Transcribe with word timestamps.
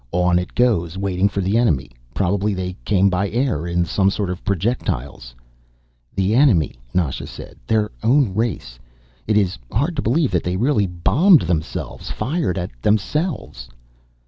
On 0.11 0.39
it 0.39 0.55
goes, 0.55 0.97
waiting 0.97 1.29
for 1.29 1.41
the 1.41 1.59
enemy. 1.59 1.91
Probably 2.15 2.55
they 2.55 2.75
came 2.85 3.07
by 3.07 3.29
air 3.29 3.67
in 3.67 3.85
some 3.85 4.09
sort 4.09 4.31
of 4.31 4.43
projectiles." 4.43 5.35
"The 6.15 6.33
enemy," 6.33 6.73
Nasha 6.91 7.27
said. 7.27 7.57
"Their 7.67 7.91
own 8.01 8.33
race. 8.33 8.79
It 9.27 9.37
is 9.37 9.59
hard 9.71 9.95
to 9.97 10.01
believe 10.01 10.31
that 10.31 10.43
they 10.43 10.57
really 10.57 10.87
bombed 10.87 11.41
themselves, 11.43 12.09
fired 12.09 12.57
at 12.57 12.71
themselves." 12.81 13.69